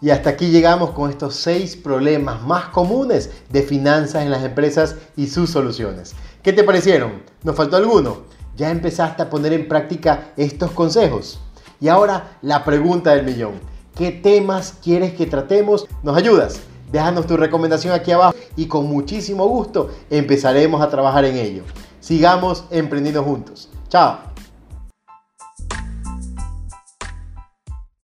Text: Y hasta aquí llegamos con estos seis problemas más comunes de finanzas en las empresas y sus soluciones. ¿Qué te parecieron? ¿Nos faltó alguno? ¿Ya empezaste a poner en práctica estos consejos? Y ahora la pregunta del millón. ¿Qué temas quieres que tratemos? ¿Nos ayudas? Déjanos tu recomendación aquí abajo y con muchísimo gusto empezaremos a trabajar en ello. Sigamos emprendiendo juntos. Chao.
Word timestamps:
Y 0.00 0.10
hasta 0.10 0.30
aquí 0.30 0.50
llegamos 0.50 0.90
con 0.90 1.10
estos 1.10 1.34
seis 1.34 1.76
problemas 1.76 2.42
más 2.42 2.66
comunes 2.66 3.30
de 3.50 3.62
finanzas 3.62 4.22
en 4.22 4.30
las 4.30 4.44
empresas 4.44 4.96
y 5.16 5.26
sus 5.26 5.50
soluciones. 5.50 6.14
¿Qué 6.42 6.52
te 6.52 6.62
parecieron? 6.62 7.22
¿Nos 7.42 7.56
faltó 7.56 7.76
alguno? 7.76 8.18
¿Ya 8.56 8.70
empezaste 8.70 9.22
a 9.22 9.30
poner 9.30 9.52
en 9.52 9.66
práctica 9.66 10.32
estos 10.36 10.70
consejos? 10.70 11.40
Y 11.80 11.88
ahora 11.88 12.38
la 12.42 12.64
pregunta 12.64 13.14
del 13.14 13.24
millón. 13.24 13.54
¿Qué 13.96 14.12
temas 14.12 14.74
quieres 14.82 15.14
que 15.14 15.26
tratemos? 15.26 15.86
¿Nos 16.04 16.16
ayudas? 16.16 16.60
Déjanos 16.92 17.26
tu 17.26 17.36
recomendación 17.36 17.92
aquí 17.92 18.12
abajo 18.12 18.34
y 18.56 18.66
con 18.66 18.86
muchísimo 18.86 19.46
gusto 19.48 19.90
empezaremos 20.10 20.80
a 20.80 20.88
trabajar 20.88 21.24
en 21.24 21.36
ello. 21.36 21.62
Sigamos 22.00 22.64
emprendiendo 22.70 23.22
juntos. 23.24 23.68
Chao. 23.88 24.37